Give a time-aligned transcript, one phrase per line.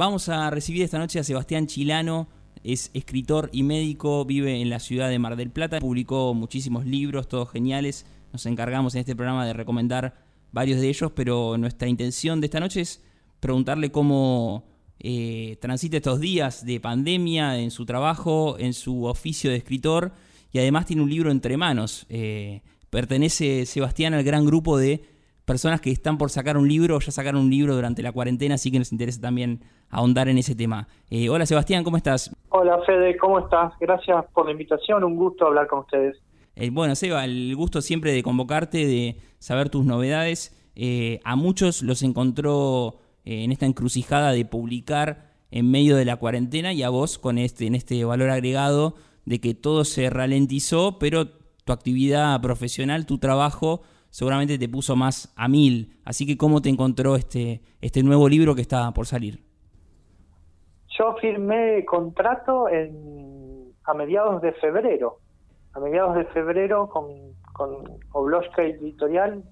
[0.00, 2.26] vamos a recibir esta noche a Sebastián Chilano,
[2.64, 7.28] es escritor y médico, vive en la ciudad de Mar del Plata, publicó muchísimos libros,
[7.28, 10.14] todos geniales, nos encargamos en este programa de recomendar
[10.52, 13.02] varios de ellos, pero nuestra intención de esta noche es
[13.40, 14.64] preguntarle cómo
[15.00, 20.12] eh, transita estos días de pandemia en su trabajo, en su oficio de escritor,
[20.50, 22.06] y además tiene un libro entre manos.
[22.08, 25.04] Eh, pertenece Sebastián al gran grupo de
[25.50, 28.54] personas que están por sacar un libro o ya sacaron un libro durante la cuarentena,
[28.54, 30.86] así que nos interesa también ahondar en ese tema.
[31.10, 32.30] Eh, hola Sebastián, ¿cómo estás?
[32.50, 33.72] Hola Fede, ¿cómo estás?
[33.80, 36.16] Gracias por la invitación, un gusto hablar con ustedes.
[36.54, 40.56] Eh, bueno, Seba, el gusto siempre de convocarte, de saber tus novedades.
[40.76, 46.72] Eh, a muchos los encontró en esta encrucijada de publicar en medio de la cuarentena
[46.72, 48.94] y a vos con este, en este valor agregado
[49.24, 51.26] de que todo se ralentizó, pero
[51.64, 55.98] tu actividad profesional, tu trabajo seguramente te puso más a mil.
[56.04, 59.42] Así que, ¿cómo te encontró este, este nuevo libro que está por salir?
[60.98, 65.18] Yo firmé contrato en, a mediados de febrero.
[65.72, 67.06] A mediados de febrero con,
[67.52, 67.84] con
[68.58, 69.42] Editorial.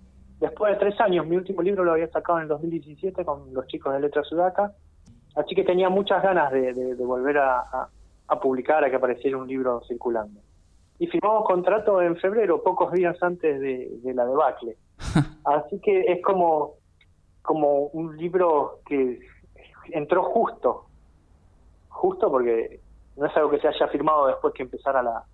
[0.40, 3.66] Después de tres años, mi último libro lo había sacado en el 2017 con los
[3.68, 4.72] chicos de Letra Sudaca.
[5.34, 7.88] Así que tenía muchas ganas de, volver a
[8.40, 10.40] publicar, a que apareciera un libro circulando
[10.98, 14.76] y firmamos contrato en febrero, pocos días antes de, la debacle.
[15.44, 16.74] Así que es como,
[17.42, 19.20] como un libro que
[19.90, 20.86] entró justo,
[21.88, 22.80] justo porque
[23.16, 25.24] no es algo que se haya firmado después que empezara la,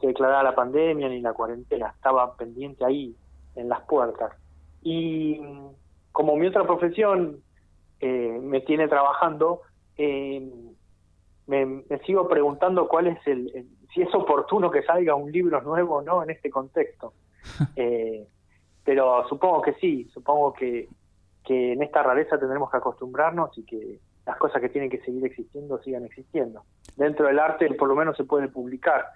[0.00, 3.14] se declarara la pandemia ni la cuarentena, estaba pendiente ahí,
[3.54, 4.32] en las puertas.
[4.82, 5.40] Y
[6.10, 7.40] como mi otra profesión
[8.00, 9.62] eh, me tiene trabajando,
[9.96, 10.42] eh,
[11.46, 16.02] me, sigo preguntando cuál es el, si es oportuno que salga un libro nuevo o
[16.02, 17.12] no en este contexto.
[17.76, 18.28] Eh,
[18.84, 20.88] pero supongo que sí, supongo que,
[21.44, 25.24] que en esta rareza tendremos que acostumbrarnos y que las cosas que tienen que seguir
[25.24, 26.62] existiendo sigan existiendo.
[26.96, 29.06] Dentro del arte por lo menos se puede publicar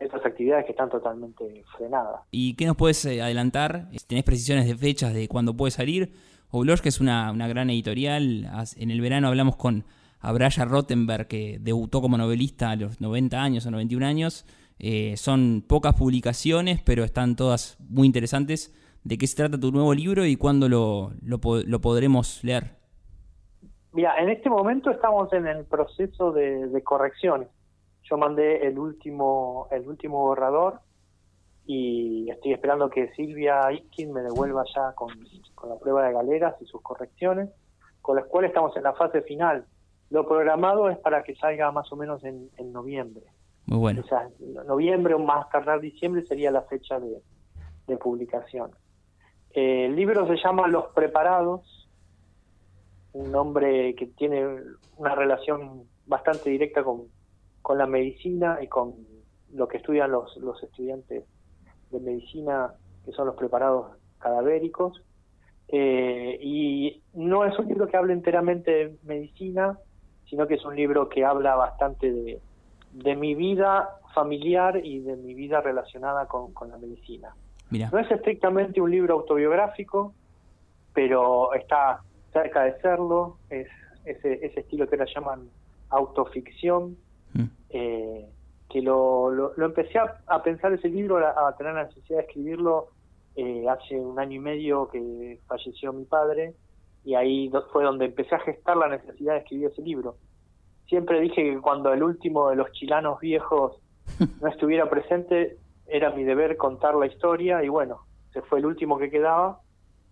[0.00, 2.22] estas actividades que están totalmente frenadas.
[2.30, 3.88] ¿Y qué nos puedes eh, adelantar?
[4.06, 6.12] ¿Tenés precisiones de fechas de cuándo puede salir?
[6.50, 9.84] Oblosh, que es una, una gran editorial, en el verano hablamos con
[10.24, 14.46] a Brian Rottenberg, que debutó como novelista a los 90 años o 91 años.
[14.78, 18.74] Eh, son pocas publicaciones, pero están todas muy interesantes.
[19.04, 21.38] ¿De qué se trata tu nuevo libro y cuándo lo, lo,
[21.80, 22.78] podremos leer?
[23.92, 27.48] Mira, en este momento estamos en el proceso de, correcciones.
[28.04, 30.80] Yo mandé el último, el último borrador
[31.66, 35.10] y estoy esperando que Silvia Iskin me devuelva ya con,
[35.54, 37.50] con la prueba de galeras y sus correcciones,
[38.00, 39.66] con las cuales estamos en la fase final.
[40.10, 43.24] Lo programado es para que salga más o menos en, noviembre.
[43.66, 44.02] Muy bueno.
[44.02, 44.28] O sea,
[44.66, 48.72] noviembre o más tardar diciembre sería la fecha de, publicación.
[49.52, 51.88] Eh, el libro se llama Los Preparados,
[53.12, 54.44] un nombre que tiene
[54.96, 57.04] una relación bastante directa con,
[57.62, 58.94] con la medicina y con
[59.54, 61.24] lo que estudian los, los estudiantes
[61.90, 65.02] de medicina, que son los preparados cadavéricos.
[65.68, 69.78] Eh, y no es un libro que hable enteramente de medicina,
[70.34, 75.32] sino que es un libro que habla bastante de, mi vida familiar y de mi
[75.32, 77.36] vida relacionada con, la medicina.
[77.70, 80.12] No es estrictamente un libro autobiográfico,
[80.92, 82.00] pero está
[82.32, 83.68] cerca de serlo, es
[84.04, 85.48] ese, ese estilo que la llaman
[85.90, 86.96] autoficción,
[87.34, 87.44] mm.
[87.70, 88.28] eh,
[88.68, 92.88] que lo, lo, empecé a, pensar ese libro, a, tener la necesidad de escribirlo
[93.36, 96.54] eh, hace un año y medio que falleció mi padre,
[97.04, 100.16] y ahí fue donde empecé a gestar la necesidad de escribir ese libro.
[100.86, 103.76] Siempre dije que cuando el último de los chilanos viejos
[104.40, 105.56] no estuviera presente,
[105.86, 108.00] era mi deber contar la historia y bueno,
[108.32, 109.60] se fue el último que quedaba,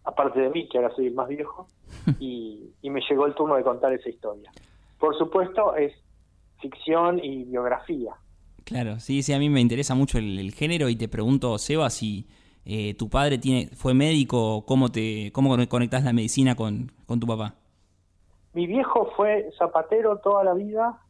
[0.05, 1.66] aparte de mí, que ahora soy el más viejo,
[2.21, 4.50] y, me llegó el turno de contar esa historia.
[4.99, 5.93] Por supuesto, es
[6.61, 8.12] ficción y biografía.
[8.65, 12.27] Claro, sí, sí, a mí me interesa mucho el, género y te pregunto, Seba, si
[12.66, 17.27] eh, tu padre tiene, fue médico, ¿cómo, te, cómo conectas la medicina con, con tu
[17.27, 17.55] papá?
[18.53, 21.00] Mi viejo fue zapatero toda la vida.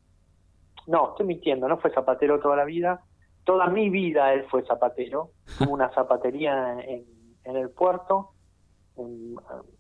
[0.86, 3.02] No, estoy mintiendo, no fue zapatero toda la vida.
[3.44, 5.30] Toda mi vida él fue zapatero.
[5.58, 7.04] Tuvo una zapatería en,
[7.44, 8.30] el puerto,
[8.96, 9.34] en,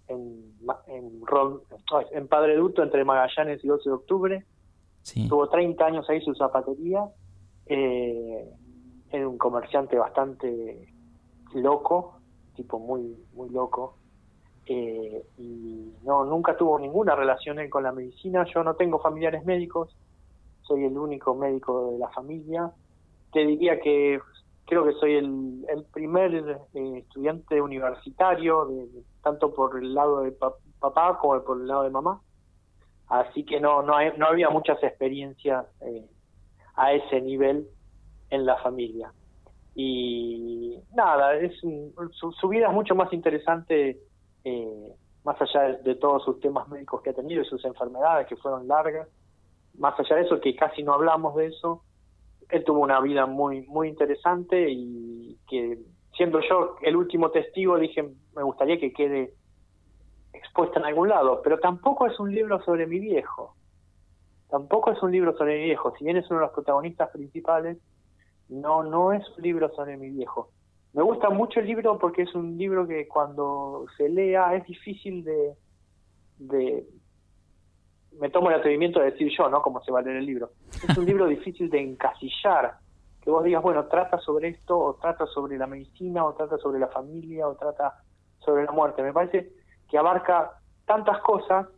[0.08, 0.54] en,
[0.86, 4.46] en, Padre Duto, entre Magallanes y 12 de octubre.
[5.28, 7.04] Tuvo 30 años ahí su zapatería.
[7.66, 8.48] Eh,
[9.10, 10.88] era un comerciante bastante
[11.54, 12.18] loco,
[12.54, 13.98] tipo muy, muy loco.
[14.66, 18.44] Eh, y no, nunca tuvo ninguna relación con la medicina.
[18.52, 19.96] Yo no tengo familiares médicos,
[20.62, 22.70] soy el único médico de la familia.
[23.32, 24.20] Te diría que
[24.66, 26.34] creo que soy el, el primer
[26.74, 28.88] eh, estudiante universitario, de,
[29.22, 30.32] tanto por el lado de
[30.78, 32.20] papá como por el lado de mamá.
[33.08, 36.06] Así que no, no, no había muchas experiencias eh,
[36.76, 37.68] a ese nivel
[38.30, 39.12] en la familia.
[39.74, 43.98] Y nada, es su, vida es mucho más interesante,
[44.44, 44.92] eh,
[45.24, 48.66] más allá de, todos sus temas médicos que ha tenido y sus enfermedades que fueron
[48.66, 49.08] largas.
[49.78, 51.82] Más allá de eso, que casi no hablamos de eso,
[52.48, 55.78] él tuvo una vida muy, muy interesante y que
[56.16, 59.32] siendo yo el último testigo, dije, me gustaría que quede
[60.32, 63.54] expuesta en algún lado, pero tampoco es un libro sobre mi viejo.
[64.50, 67.78] Tampoco es un libro sobre mi viejo, si bien es uno de los protagonistas principales,
[68.48, 70.50] no, no es un libro sobre mi viejo.
[70.92, 75.24] Me gusta mucho el libro porque es un libro que cuando se lea es difícil
[75.24, 75.54] de,
[76.38, 76.86] de
[78.18, 79.62] me tomo el atrevimiento de decir yo, ¿no?
[79.62, 80.50] Cómo se va a leer el libro.
[80.88, 82.74] Es un libro difícil de encasillar,
[83.22, 86.78] que vos digas, bueno, trata sobre esto, o trata sobre la medicina, o trata sobre
[86.78, 88.02] la familia, o trata
[88.40, 89.02] sobre la muerte.
[89.02, 89.52] Me parece
[89.88, 91.68] que abarca tantas cosas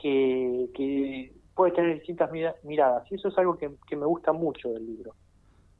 [0.00, 2.30] que, que puede tener distintas
[2.62, 3.10] miradas.
[3.10, 5.14] Y eso es algo que, me gusta mucho del libro.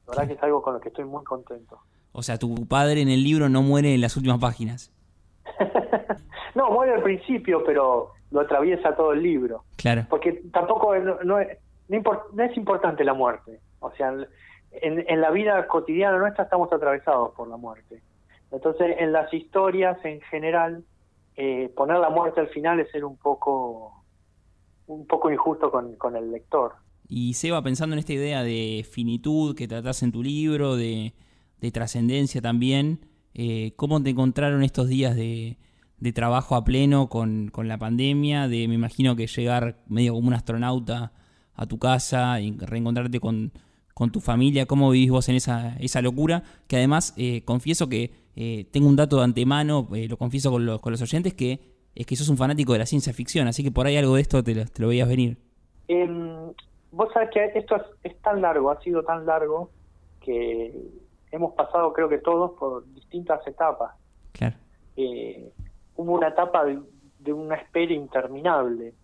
[0.06, 1.81] La verdad que es algo con lo que estoy muy contento.
[2.17, 4.93] O sea, tu padre en el libro no muere en las últimas páginas.
[6.55, 9.65] no, muere al principio, pero lo atraviesa todo el libro.
[9.77, 10.07] Claro.
[10.09, 11.59] Porque tampoco no, es,
[11.89, 13.59] no, es importante la muerte.
[13.81, 14.15] O sea,
[14.71, 18.01] en, en la vida cotidiana nuestra estamos atravesados por la muerte.
[18.53, 20.85] Entonces, en las historias en general,
[21.35, 24.05] eh, poner la muerte al final es ser un poco
[24.87, 26.75] un poco injusto con, con el lector.
[27.09, 31.13] Y Seba, pensando en esta idea de finitud que tratás en tu libro, de,
[31.65, 35.57] de trascendencia también, eh, ¿cómo te encontraron estos días de,
[35.99, 38.49] de trabajo a pleno con, con, la pandemia?
[38.49, 41.13] De, me imagino que llegar medio como un astronauta
[41.55, 43.53] a tu casa y reencontrarte con,
[43.95, 46.43] con tu familia, ¿cómo vivís vos en esa, esa locura?
[46.67, 50.83] Que además, eh, confieso que eh, tengo un dato de antemano, lo confieso con los,
[50.83, 51.61] con los oyentes, que
[51.95, 54.21] es que sos un fanático de la ciencia ficción, así que por ahí algo de
[54.21, 55.39] esto te lo, te lo veías venir.
[55.89, 56.53] Em,
[56.93, 59.71] vos sabés que esto es, tan largo, ha sido tan largo,
[60.21, 60.73] que
[61.35, 63.95] hemos pasado creo que todos por distintas etapas.
[64.33, 64.57] Claro.
[64.97, 65.53] Eh,
[65.97, 68.95] hubo una etapa de, una espera interminable.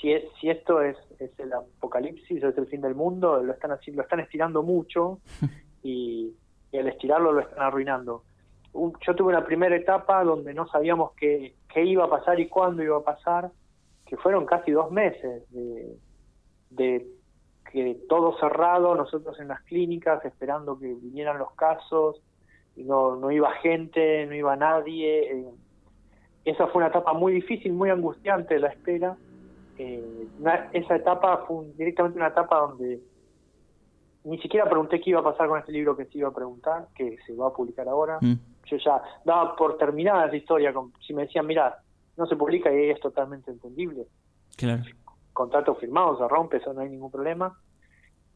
[0.00, 3.70] si, es, si esto es, es el apocalipsis, es el fin del mundo, lo están,
[3.70, 5.20] lo están estirando mucho
[5.82, 6.34] y,
[6.72, 8.24] y al estirarlo lo están arruinando
[8.74, 12.82] yo tuve una primera etapa donde no sabíamos qué, qué iba a pasar y cuándo
[12.82, 13.50] iba a pasar,
[14.06, 15.96] que fueron casi dos meses de,
[16.70, 17.06] de
[17.72, 22.20] que todo cerrado, nosotros en las clínicas esperando que vinieran los casos,
[22.76, 25.32] y no, no iba gente, no iba nadie.
[25.32, 25.46] Eh,
[26.44, 29.16] esa fue una etapa muy difícil, muy angustiante la espera.
[29.78, 30.26] Eh,
[30.72, 33.00] esa etapa fue directamente una etapa donde
[34.24, 36.88] ni siquiera pregunté qué iba a pasar con este libro que se iba a preguntar,
[36.94, 38.18] que se va a publicar ahora.
[38.20, 40.72] Mm yo ya daba por terminada esa historia.
[41.06, 41.78] Si me decían, mira,
[42.16, 44.06] no se publica y es totalmente entendible.
[44.56, 44.82] Claro.
[45.32, 47.58] Contrato firmado, se rompe, eso no hay ningún problema.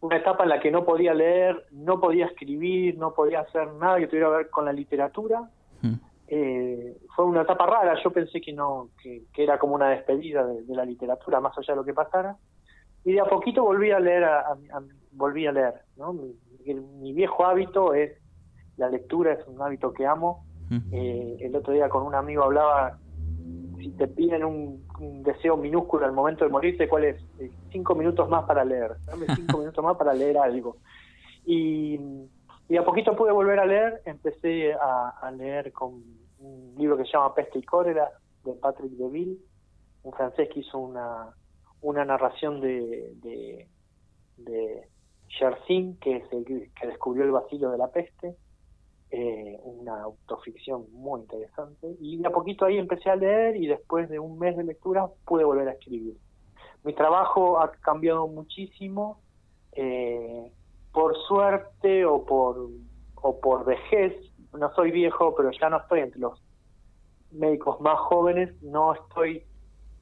[0.00, 3.98] Una etapa en la que no podía leer, no podía escribir, no podía hacer nada
[3.98, 5.48] que tuviera que ver con la literatura.
[5.82, 5.94] Hmm.
[6.28, 10.74] Eh, fue una etapa rara, yo pensé que no que, era como una despedida de,
[10.74, 12.36] la literatura, más allá de lo que pasara.
[13.04, 14.56] Y de a poquito volví a leer, a,
[15.12, 15.74] volví a leer.
[15.96, 16.12] ¿no?
[16.12, 18.12] mi viejo hábito es
[18.76, 20.44] la lectura es un hábito que amo.
[20.90, 22.98] Eh, el otro día con un amigo hablaba,
[23.78, 27.22] si te piden un, deseo minúsculo al momento de morirte, ¿cuál es?
[27.38, 30.76] Eh, cinco minutos más para leer, dame cinco minutos más para leer algo.
[31.44, 31.98] Y,
[32.68, 36.02] y a poquito pude volver a leer, empecé a, leer con
[36.38, 38.10] un libro que se llama Peste y Cólera,
[38.44, 39.38] de Patrick Deville,
[40.02, 41.34] un francés que hizo una,
[41.80, 43.68] una narración de, de,
[44.36, 44.88] de
[45.38, 48.36] Yersin, que es el que descubrió el vacío de la peste,
[49.16, 51.94] eh, una autoficción muy interesante.
[52.00, 55.06] Y de a poquito ahí empecé a leer y después de un mes de lectura
[55.24, 56.16] pude volver a escribir.
[56.82, 59.20] Mi trabajo ha cambiado muchísimo.
[59.70, 60.50] Eh,
[60.92, 62.70] por suerte o por,
[63.14, 64.14] o por vejez,
[64.52, 66.42] no soy viejo, pero ya no estoy entre los
[67.30, 69.44] médicos más jóvenes, no estoy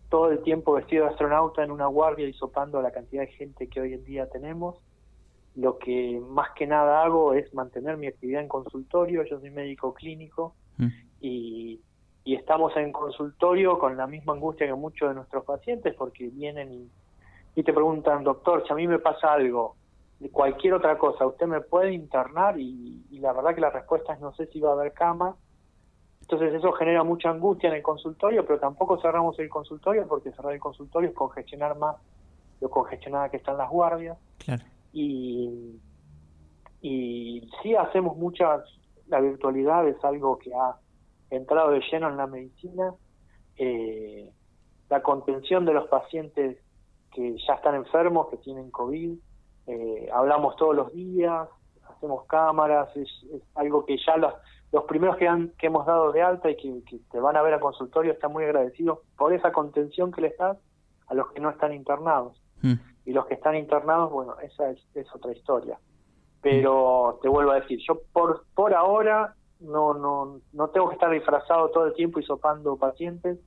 [0.08, 3.68] todo el tiempo vestido de astronauta en una guardia y sopando la cantidad de gente
[3.68, 4.78] que hoy en día tenemos
[5.54, 9.92] lo que más que nada hago es mantener mi actividad en consultorio, yo soy médico
[9.92, 10.88] clínico mm.
[11.20, 11.80] y,
[12.24, 16.88] estamos en consultorio con la misma angustia que muchos de nuestros pacientes porque vienen
[17.54, 19.76] y, te preguntan, doctor, si a mí me pasa algo,
[20.30, 22.58] cualquier otra cosa, ¿usted me puede internar?
[22.58, 25.36] Y, la verdad que la respuesta es no sé si va a haber cama.
[26.22, 30.54] Entonces eso genera mucha angustia en el consultorio, pero tampoco cerramos el consultorio porque cerrar
[30.54, 31.96] el consultorio es congestionar más
[32.60, 34.16] lo congestionada que están las guardias.
[34.38, 34.62] Claro
[34.92, 35.80] y,
[36.80, 38.62] y sí hacemos muchas,
[39.06, 40.76] la virtualidad es algo que ha
[41.30, 42.94] entrado de lleno en la medicina,
[43.56, 44.30] eh,
[44.90, 46.58] la contención de los pacientes
[47.12, 49.16] que ya están enfermos, que tienen COVID.
[49.66, 51.48] Eh, hablamos todos los días,
[51.88, 53.08] hacemos cámaras, es,
[53.54, 54.34] algo que ya los,
[54.72, 57.54] los primeros que, han, que hemos dado de alta y que, te van a ver
[57.54, 60.58] a consultorio están muy agradecidos por esa contención que les das
[61.06, 62.40] a los que no están internados.
[62.62, 62.74] Mm.
[63.04, 65.78] Y los que están internados, bueno, esa es, es otra historia.
[66.40, 71.10] Pero te vuelvo a decir, yo por, por ahora no, no, no tengo que estar
[71.10, 73.38] disfrazado todo el tiempo y sopando pacientes,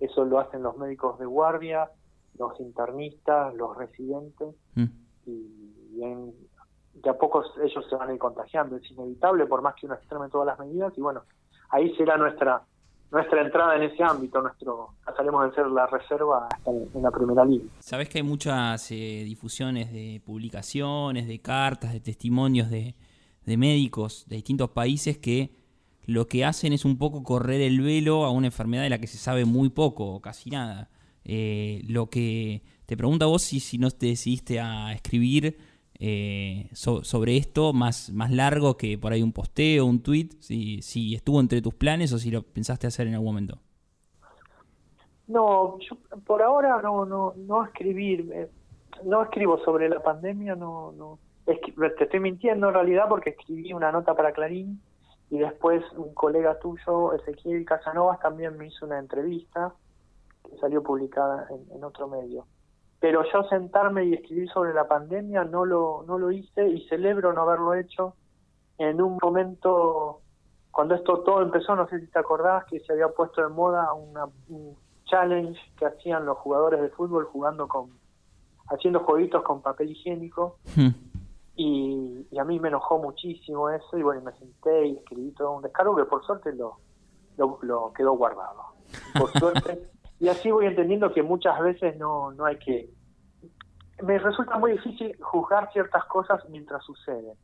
[0.00, 1.90] eso lo hacen los médicos de guardia,
[2.38, 4.84] los internistas, los residentes, mm.
[5.26, 6.34] y, en,
[6.94, 9.94] de a poco ellos se van a ir contagiando, es inevitable por más que uno
[9.94, 11.22] extreme todas las medidas, y bueno,
[11.70, 12.62] ahí será nuestra
[13.10, 17.66] nuestra entrada en ese ámbito, nuestro pasaremos de ser la reserva en la primera línea.
[17.78, 22.94] Sabes que hay muchas eh, difusiones de publicaciones, de cartas, de testimonios de,
[23.44, 25.54] de médicos de distintos países que
[26.04, 29.06] lo que hacen es un poco correr el velo a una enfermedad de la que
[29.06, 30.88] se sabe muy poco o casi nada.
[31.24, 35.58] Eh, lo que te pregunta vos si, si no te decidiste a escribir
[35.98, 41.14] eh, sobre esto más, más largo que por ahí un posteo, un tweet, si, si
[41.14, 43.58] estuvo entre tus planes o si lo pensaste hacer en algún momento.
[45.26, 48.48] No, yo por ahora no, no, no escribir, eh,
[49.04, 53.90] no escribo sobre la pandemia, no, no, te estoy mintiendo en realidad porque escribí una
[53.90, 54.80] nota para Clarín
[55.30, 59.74] y después un colega tuyo, Ezequiel Casanovas, también me hizo una entrevista
[60.44, 62.46] que salió publicada en, otro medio.
[63.00, 67.32] Pero yo sentarme y escribir sobre la pandemia no lo, no lo hice y celebro
[67.32, 68.14] no haberlo hecho
[68.78, 70.20] en un momento
[70.70, 73.94] cuando esto todo empezó, no sé si te acordás, que se había puesto de moda
[73.94, 74.76] una, un
[75.06, 77.92] challenge que hacían los jugadores de fútbol jugando con,
[78.68, 80.58] haciendo jueguitos con papel higiénico.
[80.76, 80.90] Hmm.
[81.56, 85.62] Y, a mí me enojó muchísimo eso y bueno, me senté y escribí todo un
[85.62, 86.76] descargo que por suerte lo,
[87.38, 88.62] lo, quedó guardado.
[89.18, 89.88] Por suerte.
[90.18, 92.90] Y así voy entendiendo que muchas veces no, no hay que...
[94.02, 97.34] Me resulta muy difícil juzgar ciertas cosas mientras suceden.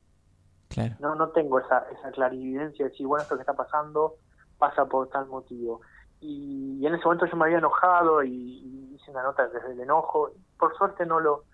[0.68, 0.94] Claro.
[1.00, 4.14] No, no tengo esa, esa clarividencia de decir, bueno, esto que está pasando
[4.58, 5.80] pasa por tal motivo.
[6.20, 9.80] Y, en ese momento yo me había enojado y, y, hice una nota desde el
[9.80, 10.30] enojo.
[10.58, 11.44] Por suerte no lo,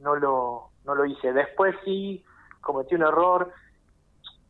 [0.00, 1.32] no lo, no lo hice.
[1.32, 2.24] Después sí
[2.60, 3.52] cometí un error,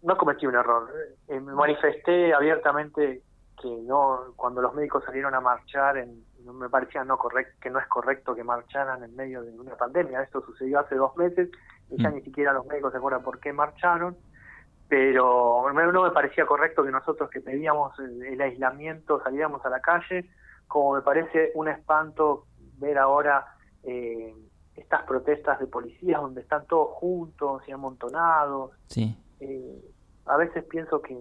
[0.03, 0.91] no cometí un error,
[1.29, 3.23] eh, me manifesté abiertamente
[3.61, 7.79] que no, cuando los médicos salieron a marchar, en, me parecía no correcto, que no
[7.79, 10.23] es correcto que marcharan en medio de una pandemia.
[10.23, 11.51] Esto sucedió hace dos meses
[11.91, 12.15] y ya mm.
[12.15, 14.17] ni siquiera los médicos se acuerdan por qué marcharon,
[14.89, 20.31] pero no me parecía correcto que nosotros que pedíamos el, aislamiento saliéramos a la calle,
[20.67, 22.47] como me parece un espanto
[22.79, 23.47] ver ahora
[23.83, 24.35] eh,
[24.77, 28.73] estas protestas de policías donde están todos juntos y amontonados.
[28.87, 29.17] Sí.
[29.41, 29.85] Eh,
[30.27, 31.17] a veces pienso que,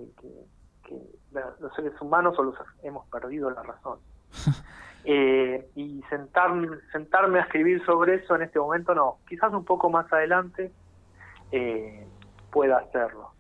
[1.32, 2.54] los seres humanos solo
[2.84, 4.00] hemos perdido la razón.
[5.06, 9.18] eh, y sentarme, sentarme a escribir sobre eso en este momento no.
[9.28, 10.72] Quizás un poco más adelante
[11.52, 12.06] eh,
[12.52, 13.32] pueda hacerlo.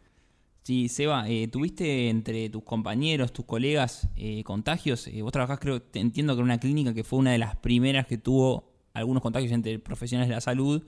[0.64, 4.10] Sí, Seba, eh, ¿tuviste entre tus compañeros, tus colegas,
[4.44, 5.10] contagios?
[5.22, 8.18] vos trabajás, creo, entiendo que en una clínica que fue una de las primeras que
[8.18, 10.86] tuvo algunos contagios entre profesionales de la salud,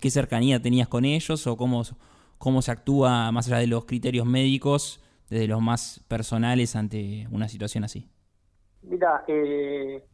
[0.00, 1.82] ¿qué cercanía tenías con ellos o cómo,
[2.38, 7.48] cómo se actúa más allá de los criterios médicos, desde los más personales ante una
[7.48, 8.10] situación así?
[8.82, 10.04] Mira, eh,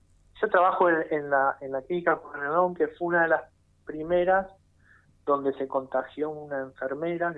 [0.40, 3.42] yo trabajo en, la, en la clínica Corredón, que fue una de las
[3.84, 4.46] primeras
[5.24, 7.34] donde se contagió una enfermera,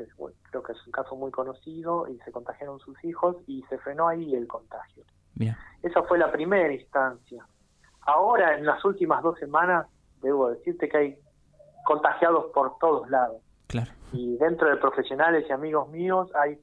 [0.51, 4.09] creo que es un caso muy conocido, y se contagiaron sus hijos y se frenó
[4.09, 5.05] ahí el contagio.
[5.83, 7.47] Esa fue la primera instancia.
[8.03, 9.87] Ahora, en las últimas dos semanas,
[10.21, 11.19] debo decirte que hay
[11.87, 13.41] contagiados por todos lados.
[13.69, 13.91] Claro.
[14.13, 16.59] Y dentro de profesionales y amigos míos hay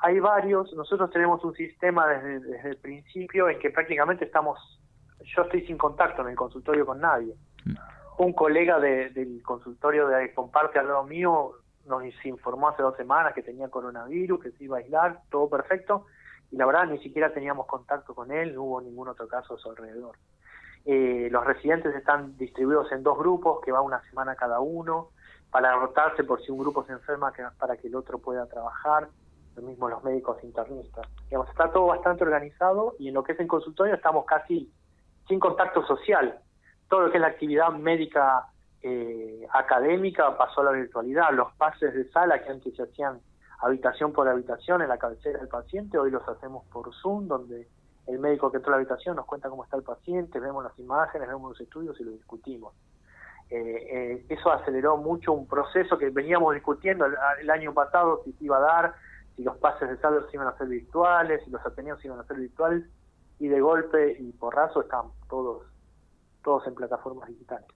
[0.00, 0.72] hay varios.
[0.74, 4.58] Nosotros tenemos un sistema desde, desde el principio en que prácticamente estamos,
[5.24, 7.34] yo estoy sin contacto en el consultorio con nadie.
[7.64, 7.74] Mm.
[8.18, 11.52] Un colega del consultorio de comparte al lado mío
[11.86, 16.06] nos informó hace dos semanas que tenía coronavirus, que se iba a aislar, todo perfecto,
[16.50, 19.58] y la verdad ni siquiera teníamos contacto con él, no hubo ningún otro caso a
[19.58, 20.16] su alrededor.
[20.84, 25.10] Eh, los residentes están distribuidos en dos grupos que va una semana cada uno
[25.50, 29.08] para rotarse por si un grupo se enferma que, para que el otro pueda trabajar,
[29.56, 31.06] lo mismo los médicos internistas.
[31.24, 34.70] Digamos, está todo bastante organizado y en lo que es en consultorio estamos casi
[35.26, 36.38] sin contacto social.
[36.88, 38.46] Todo lo que es la actividad médica
[38.82, 41.32] eh, académica pasó a la virtualidad.
[41.32, 43.20] Los pases de sala que antes se hacían
[43.60, 47.66] habitación por habitación en la cabecera del paciente, hoy los hacemos por Zoom, donde
[48.06, 50.78] el médico que entró a la habitación nos cuenta cómo está el paciente, vemos las
[50.78, 52.74] imágenes, vemos los estudios y lo discutimos.
[53.48, 58.44] Eh, eh, eso aceleró mucho un proceso que veníamos discutiendo el, año pasado si se
[58.44, 58.94] iba a dar,
[59.36, 62.38] si los pases de se iban a ser virtuales, si los ateneos iban a ser
[62.38, 62.84] virtuales,
[63.38, 65.62] y de golpe y porrazo están todos
[66.42, 67.66] todos en plataformas digitales.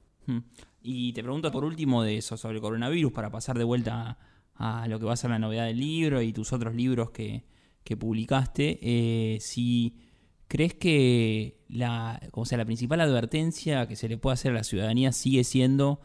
[0.81, 4.17] Y te pregunto por último de eso, sobre el coronavirus, para pasar de vuelta
[4.55, 7.45] a, lo que va a ser la novedad del libro y tus otros libros que,
[7.83, 9.99] que publicaste, eh, si
[10.47, 14.65] crees que la, como sea, la principal advertencia que se le puede hacer a la
[14.65, 16.01] ciudadanía sigue siendo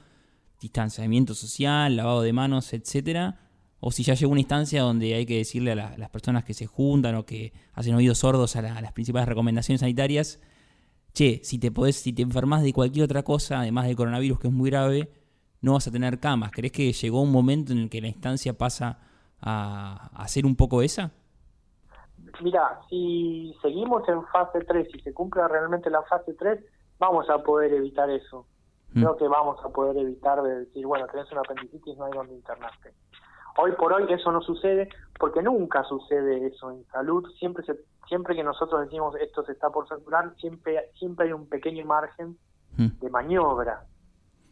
[0.59, 3.44] distanciamiento social, lavado de manos, etcétera,
[3.79, 6.65] o si ya llegó una instancia donde hay que decirle a, las personas que se
[6.65, 10.39] juntan o que hacen oídos sordos a, las principales recomendaciones sanitarias,
[11.13, 14.47] che, si te podés, si te enfermas de cualquier otra cosa, además del coronavirus que
[14.47, 15.11] es muy grave,
[15.61, 16.51] no vas a tener camas.
[16.51, 18.99] ¿Crees que llegó un momento en el que la instancia pasa
[19.41, 21.11] a, a ser un poco esa?
[22.41, 26.59] Mira, si seguimos en fase 3, si se cumple realmente la fase 3,
[26.99, 28.45] vamos a poder evitar eso.
[28.93, 29.01] Mm.
[29.01, 32.33] Creo que vamos a poder evitar de decir, bueno, tenés una apendicitis, no hay donde
[32.33, 32.93] internarte.
[33.57, 37.29] Hoy por hoy eso no sucede porque nunca sucede eso en salud.
[37.39, 41.47] Siempre se, siempre que nosotros decimos esto se está por saturar, siempre siempre hay un
[41.47, 42.37] pequeño margen
[42.77, 42.99] mm.
[42.99, 43.85] de maniobra,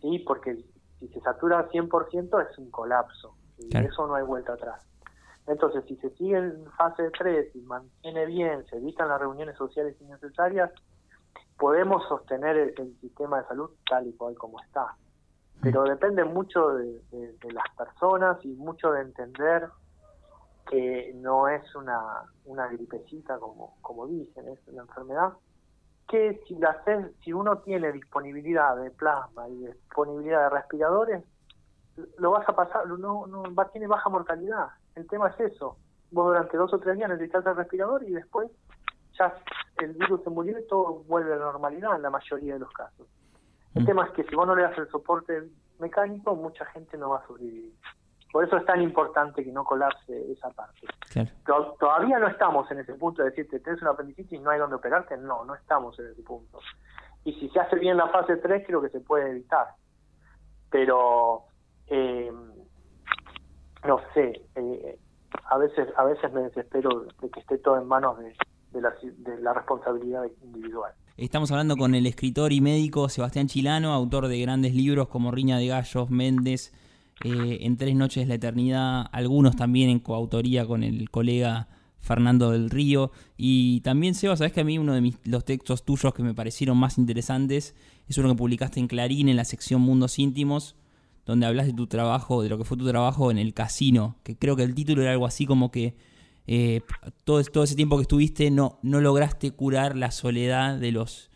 [0.02, 0.64] sí, porque
[1.00, 4.86] si se satura al 100% es un colapso y eso no hay vuelta atrás.
[5.48, 9.96] Entonces, si se sigue en fase 3 y mantiene bien, se evitan las reuniones sociales
[10.00, 10.72] innecesarias,
[11.58, 14.96] podemos sostener el, sistema de salud tal y cual como está.
[15.64, 17.02] Pero depende mucho de,
[17.52, 19.70] las personas y mucho de entender
[20.70, 25.34] que no es una, una gripecita como, como dicen, es una enfermedad
[26.08, 26.84] que si, la,
[27.24, 31.24] si uno tiene disponibilidad de plasma y disponibilidad de respiradores,
[32.18, 34.68] lo vas a pasar, no, no va, tiene baja mortalidad.
[34.96, 35.78] El tema es eso.
[36.12, 38.50] Vos durante dos o tres días necesitas el respirador y después
[39.18, 39.34] ya
[39.80, 42.72] el virus se murió y todo vuelve a la normalidad en la mayoría de los
[42.72, 43.08] casos.
[43.76, 43.86] El mm.
[43.86, 45.44] tema es que si vos no le das el soporte
[45.80, 47.74] mecánico, mucha gente no va a sobrevivir.
[48.32, 50.88] Por eso es tan importante que no colapse esa parte.
[51.80, 54.76] Todavía no estamos en ese punto de decirte, tienes una apendicitis y no hay donde
[54.76, 55.16] operarte.
[55.18, 56.60] No, no estamos en ese punto.
[57.26, 59.68] Y si se hace bien la fase 3, creo que se puede evitar.
[60.72, 61.44] Pero
[61.88, 62.32] eh,
[63.86, 65.00] no sé, eh,
[65.46, 70.24] a veces a veces me desespero de que esté todo en manos de, la, responsabilidad
[70.42, 70.94] individual.
[71.16, 75.60] Estamos hablando con el escritor y médico Sebastián Chilano, autor de grandes libros como Riña
[75.60, 76.74] de Gallos, Méndez,
[77.24, 81.68] eh, En Tres Noches la Eternidad, algunos también en coautoría con el colega
[82.00, 83.12] Fernando del Río.
[83.38, 86.80] Y también, Seba, sabes que a mí uno de los textos tuyos que me parecieron
[86.80, 87.76] más interesantes
[88.08, 90.76] es uno que publicaste en Clarín en la sección Mundos Íntimos,
[91.28, 94.36] donde hablas de tu trabajo, de lo que fue tu trabajo en el casino, que
[94.36, 95.96] creo que el título era algo así como que
[96.46, 96.82] eh,
[97.24, 101.30] todo, ese tiempo que estuviste no, lograste curar la soledad de los,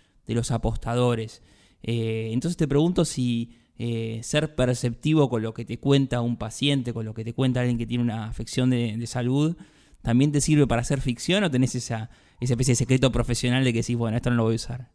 [0.52, 1.44] apostadores.
[1.84, 6.94] Eh, entonces te pregunto si eh, ser perceptivo con lo que te cuenta un paciente,
[6.94, 9.56] con lo que te cuenta alguien que tiene una afección de, salud,
[10.02, 13.72] también te sirve para hacer ficción o tenés esa, esa especie de secreto profesional de
[13.72, 14.90] que decís, bueno, esto no lo voy a usar.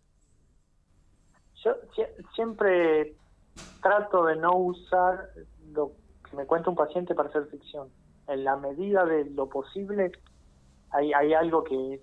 [1.64, 1.72] Yo
[2.35, 3.14] siempre
[3.83, 5.31] trato de no usar
[6.35, 7.88] me cuenta un paciente para hacer ficción.
[8.29, 10.12] En la medida de lo posible,
[10.90, 12.01] hay, hay algo que,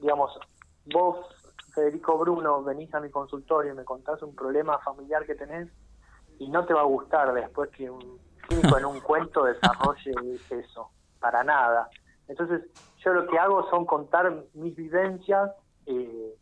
[0.00, 0.38] digamos,
[0.86, 1.26] vos,
[1.74, 5.68] Federico Bruno, venís a mi consultorio y me contás un problema familiar que tenés
[6.38, 10.12] y no te va a gustar después que un clínico en un cuento desarrolle
[10.50, 11.88] eso, para nada.
[12.28, 12.62] Entonces,
[12.98, 15.50] yo lo que hago son contar mis vivencias
[15.86, 16.34] eh,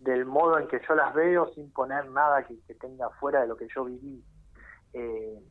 [0.00, 3.56] del modo en que yo las veo sin poner nada que, tenga fuera de lo
[3.56, 4.22] que yo viví.
[4.92, 5.42] Eh,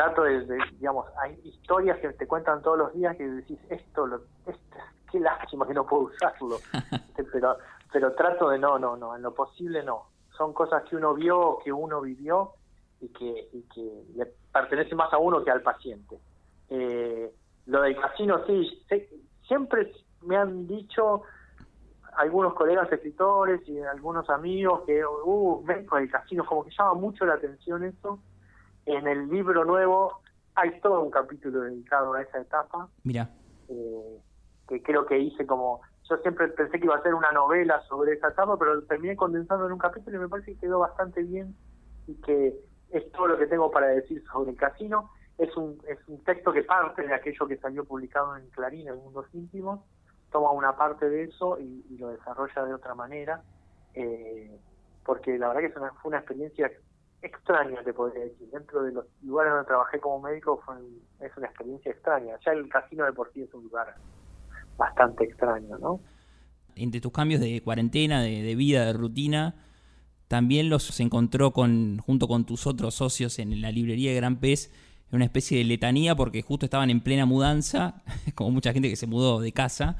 [0.00, 4.16] trato de, digamos, hay historias que te cuentan todos los días que decís, esto, lo,
[4.46, 4.78] esto
[5.12, 6.56] qué lástima que no puedo usarlo,
[7.32, 7.58] pero,
[7.92, 10.06] pero trato de no, no, no, en lo posible no.
[10.38, 12.52] Son cosas que uno vio, que uno vivió
[13.02, 16.18] y que, y que le pertenece más a uno que al paciente.
[16.70, 17.30] Eh,
[17.66, 18.82] lo del casino, sí,
[19.46, 21.24] siempre me han dicho
[22.16, 27.26] algunos colegas escritores y algunos amigos que, uh, México del casino, como que llama mucho
[27.26, 28.18] la atención eso.
[28.86, 30.20] En el libro nuevo
[30.54, 32.88] hay todo un capítulo dedicado a esa etapa.
[33.04, 33.30] Mira.
[33.68, 34.20] Eh,
[34.68, 35.80] que creo que hice como.
[36.08, 39.66] Yo siempre pensé que iba a ser una novela sobre esa etapa, pero terminé condensando
[39.66, 41.54] en un capítulo y me parece que quedó bastante bien
[42.08, 42.54] y que
[42.90, 45.10] es todo lo que tengo para decir sobre el casino.
[45.38, 48.96] Es un, es un texto que parte de aquello que salió publicado en Clarín, en
[48.96, 49.80] Mundos Íntimos,
[50.30, 53.42] toma una parte de eso y, lo desarrolla de otra manera,
[53.94, 54.58] eh,
[55.04, 56.70] porque la verdad que fue una experiencia
[57.22, 58.48] extraña, te podría decir.
[58.50, 60.76] Dentro de los lugares donde trabajé como médico fue,
[61.20, 62.34] es una experiencia extraña.
[62.44, 63.94] Ya el casino de por sí es un lugar
[64.76, 66.00] bastante extraño, ¿no?
[66.76, 69.54] Entre tus cambios de cuarentena, de, vida, de rutina,
[70.28, 74.72] también los encontró con, junto con tus otros socios en la librería de Gran Pez
[75.10, 78.02] en una especie de letanía porque justo estaban en plena mudanza,
[78.34, 79.96] como mucha gente que se mudó de casa,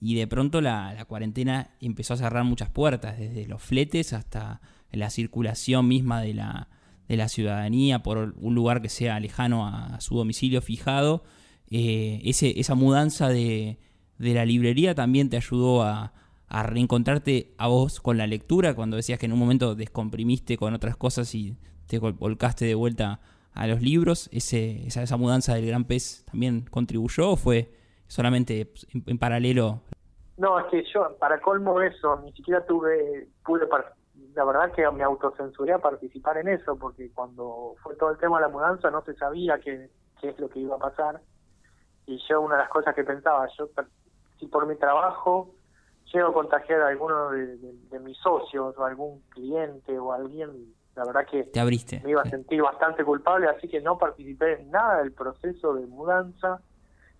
[0.00, 4.60] y de pronto la, cuarentena empezó a cerrar muchas puertas, desde los fletes hasta
[4.96, 6.68] la circulación misma de la,
[7.08, 11.24] de la ciudadanía por un lugar que sea lejano a, su domicilio fijado.
[11.70, 13.78] Eh, ese, esa mudanza de,
[14.18, 16.12] de, la librería también te ayudó a,
[16.48, 20.74] a, reencontrarte a vos con la lectura, cuando decías que en un momento descomprimiste con
[20.74, 21.56] otras cosas y
[21.86, 23.20] te volcaste de vuelta
[23.52, 24.28] a los libros.
[24.32, 27.72] Ese, esa, esa mudanza del gran pez también contribuyó o fue
[28.06, 28.72] solamente
[29.06, 29.80] en, paralelo?
[30.36, 33.66] No, es que yo, para colmo eso, ni siquiera tuve, pude,
[34.34, 38.36] la verdad que me autocensuré a participar en eso, porque cuando fue todo el tema
[38.38, 41.20] de la mudanza no se sabía qué, qué es lo que iba a pasar.
[42.06, 43.68] Y yo una de las cosas que pensaba, yo
[44.38, 45.54] si por mi trabajo
[46.12, 51.26] llego a contagiar a alguno de, mis socios o algún cliente o alguien, la verdad
[51.28, 52.00] que Te abriste.
[52.04, 55.86] me iba a sentir bastante culpable, así que no participé en nada del proceso de
[55.86, 56.60] mudanza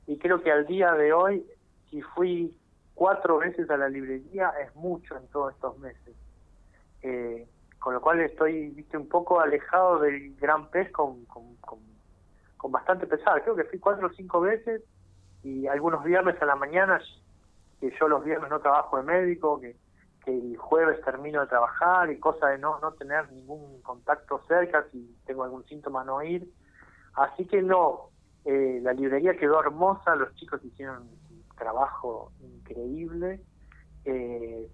[0.07, 1.45] y creo que al día de hoy,
[1.91, 2.55] si fui
[2.95, 6.15] cuatro veces a la librería, es mucho en todos estos meses.
[7.03, 7.47] Eh,
[7.79, 11.79] con lo cual estoy viste un poco alejado del gran pez con, con, con,
[12.73, 13.43] bastante pesar.
[13.45, 14.83] Creo que fui cuatro o cinco veces
[15.45, 17.01] y algunos viernes a la mañana,
[17.79, 19.77] que yo los viernes no trabajo de médico, que,
[20.25, 24.85] que el jueves termino de trabajar y cosa de no, no tener ningún contacto cerca,
[24.91, 26.51] si tengo algún síntoma no ir.
[27.15, 28.11] Así que no,
[28.45, 33.41] eh, la librería quedó hermosa, los chicos hicieron un trabajo increíble.
[34.05, 34.69] Eh,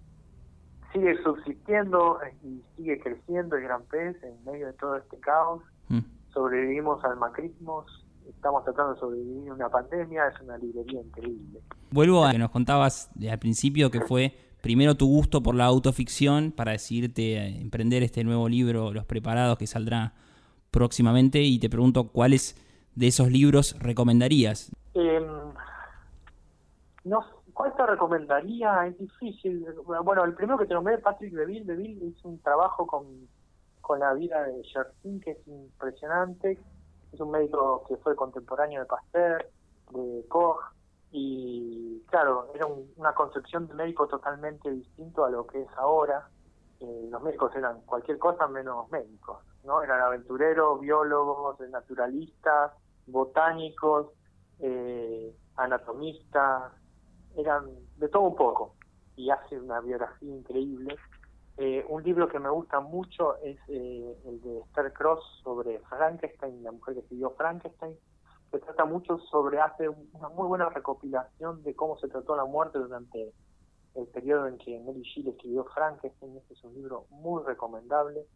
[0.92, 5.62] sigue subsistiendo y sigue creciendo el Gran Pez en medio de todo este caos.
[5.88, 6.00] Mm.
[6.32, 7.84] Sobrevivimos al macrismo,
[8.28, 11.60] estamos tratando de sobrevivir a una pandemia, es una librería increíble.
[11.90, 15.66] Vuelvo a lo que nos contabas al principio, que fue primero tu gusto por la
[15.66, 20.14] autoficción para decidirte emprender este nuevo libro, Los Preparados, que saldrá
[20.70, 22.56] próximamente, y te pregunto cuál es
[22.94, 24.70] de esos libros recomendarías?
[24.94, 25.20] Eh,
[27.04, 28.86] no, ¿Cuál te recomendaría?
[28.86, 29.66] Es difícil.
[29.84, 31.64] Bueno, el primero que te nombré, Patrick Deville.
[31.64, 33.28] Deville hizo un trabajo con,
[33.80, 36.58] con la vida de Yersin que es impresionante.
[37.12, 39.46] Es un médico que fue contemporáneo de Pasteur,
[39.90, 40.72] de Koch,
[41.12, 46.26] y claro, era una concepción de médico totalmente distinto a lo que es ahora.
[46.80, 49.82] Eh, los médicos eran cualquier cosa menos médicos, ¿no?
[49.82, 52.72] Eran aventureros, biólogos, naturalistas,
[53.06, 54.08] botánicos,
[54.58, 56.72] eh, anatomistas,
[57.36, 57.66] eran
[57.96, 58.74] de todo un poco
[59.16, 60.96] y hace una biografía increíble.
[61.58, 66.62] Eh, un libro que me gusta mucho es eh, el de Esther Cross sobre Frankenstein,
[66.62, 67.96] la mujer que escribió Frankenstein,
[68.50, 72.78] que trata mucho sobre, hace una muy buena recopilación de cómo se trató la muerte
[72.78, 73.32] durante
[73.94, 76.36] el periodo en que Mary Shelley escribió Frankenstein.
[76.36, 78.26] Este es un libro muy recomendable.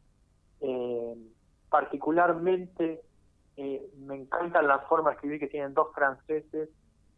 [0.61, 1.15] Eh,
[1.69, 3.03] particularmente
[3.57, 6.69] eh, me encanta la forma de escribir que tienen dos franceses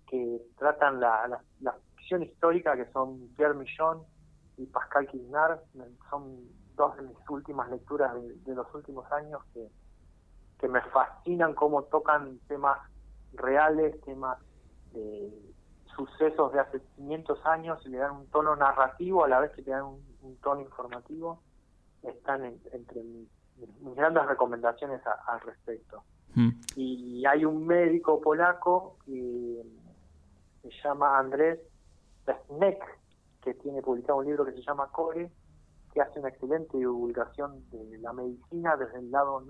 [0.08, 4.02] que tratan la, la, ficción histórica, que son Pierre Millon
[4.56, 5.60] y Pascal Quignard.
[6.10, 6.38] Son
[6.74, 9.68] dos de mis últimas lecturas de, los últimos años que,
[10.58, 12.78] que me fascinan cómo tocan temas
[13.32, 14.38] reales, temas
[14.92, 15.30] de
[15.94, 19.62] sucesos de hace 500 años y le dan un tono narrativo a la vez que
[19.62, 21.42] te dan un, tono informativo.
[22.02, 23.28] Están entre mis,
[23.96, 26.04] grandes recomendaciones al respecto.
[26.34, 26.50] Mm.
[26.76, 29.62] Y hay un médico polaco que
[30.70, 31.58] se llama Andrés
[32.46, 32.78] Snek,
[33.42, 35.30] que tiene publicado un libro que se llama Core,
[35.92, 39.42] que hace una excelente divulgación de la medicina desde el lado,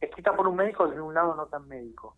[0.00, 2.16] escrita por un médico desde un lado no tan médico,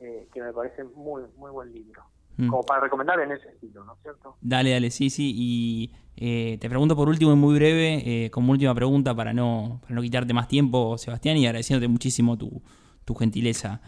[0.00, 2.02] eh, que me parece muy, muy buen libro.
[2.36, 2.48] Mm.
[2.48, 4.36] Como para recomendar en ese estilo, ¿no es cierto?
[4.40, 5.32] Dale, dale, sí, sí.
[5.34, 9.80] Y eh, te pregunto por último y muy breve, eh, como última pregunta para no,
[9.82, 12.62] para no quitarte más tiempo, Sebastián, y agradeciéndote muchísimo tu,
[13.04, 13.80] tu gentileza.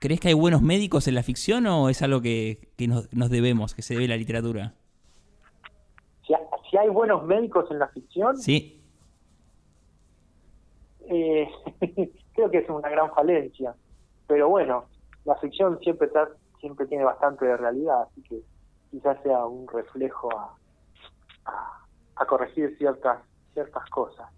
[0.00, 3.82] ¿Crees que hay buenos médicos en la ficción o es algo que, nos, debemos, que
[3.82, 4.72] se debe a la literatura?
[6.26, 8.38] Si, hay buenos médicos en la ficción.
[8.38, 8.82] Sí.
[11.06, 11.46] Eh,
[12.32, 13.74] creo que es una gran falencia.
[14.26, 14.86] Pero bueno,
[15.26, 16.08] la ficción siempre,
[16.60, 18.40] siempre tiene bastante de realidad, así que
[18.90, 20.56] quizás sea un reflejo a,
[22.16, 23.18] a, corregir ciertas,
[23.52, 24.30] ciertas cosas.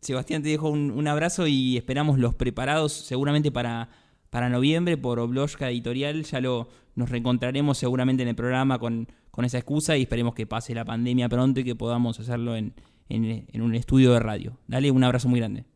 [0.00, 3.88] Sebastián, te dejo un, un abrazo y esperamos los preparados seguramente para
[4.34, 6.24] para noviembre por Obloshka Editorial.
[6.24, 6.66] Ya lo
[6.96, 10.84] nos reencontraremos seguramente en el programa con, con esa excusa y esperemos que pase la
[10.84, 12.74] pandemia pronto y que podamos hacerlo en,
[13.08, 14.58] en, un estudio de radio.
[14.66, 15.66] Dale un abrazo muy grande.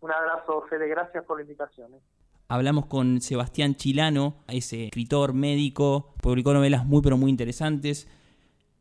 [0.00, 0.86] Un abrazo, Fede.
[0.86, 1.94] Gracias por la invitación.
[1.94, 2.00] ¿eh?
[2.46, 8.06] Hablamos con Sebastián Chilano, ese escritor, médico, publicó novelas muy pero muy interesantes.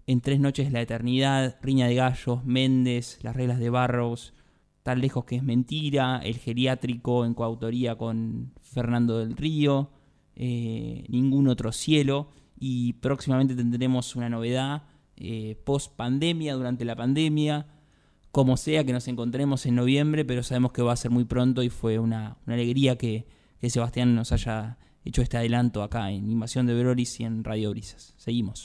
[0.05, 4.35] En Tres Noches la Eternidad, Riña de Gallos, Méndez, Las Reglas de Barrows,
[4.86, 9.89] Tan lejos que es mentira, El geriátrico en coautoría con Fernando del Río,
[10.36, 14.84] eh, Ningún otro cielo y próximamente tendremos una novedad
[15.17, 17.65] eh, post pandemia, durante la pandemia,
[18.32, 21.63] como sea que nos encontremos en noviembre, pero sabemos que va a ser muy pronto
[21.63, 23.26] y fue una, alegría que,
[23.67, 28.13] Sebastián nos haya hecho este adelanto acá en Invasión de Brolis y en Radio Brisas.
[28.17, 28.63] Seguimos.